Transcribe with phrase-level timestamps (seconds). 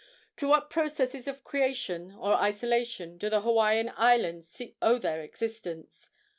[0.37, 6.09] To what processes of creation or isolation do the Hawaiian Islands owe their existence?